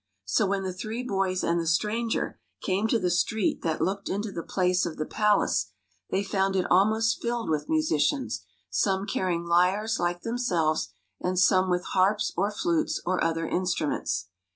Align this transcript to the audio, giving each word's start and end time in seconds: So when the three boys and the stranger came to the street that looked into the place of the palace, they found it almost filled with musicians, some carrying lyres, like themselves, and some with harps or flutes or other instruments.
So 0.25 0.47
when 0.47 0.63
the 0.63 0.73
three 0.73 1.03
boys 1.03 1.43
and 1.43 1.59
the 1.59 1.67
stranger 1.67 2.39
came 2.63 2.87
to 2.87 2.97
the 2.97 3.11
street 3.11 3.61
that 3.61 3.81
looked 3.83 4.09
into 4.09 4.31
the 4.31 4.41
place 4.41 4.83
of 4.83 4.97
the 4.97 5.05
palace, 5.05 5.67
they 6.09 6.23
found 6.23 6.55
it 6.55 6.65
almost 6.71 7.21
filled 7.21 7.51
with 7.51 7.69
musicians, 7.69 8.41
some 8.71 9.05
carrying 9.05 9.45
lyres, 9.45 9.99
like 9.99 10.23
themselves, 10.23 10.89
and 11.19 11.37
some 11.37 11.69
with 11.69 11.83
harps 11.85 12.33
or 12.35 12.49
flutes 12.49 12.99
or 13.05 13.23
other 13.23 13.45
instruments. 13.45 14.29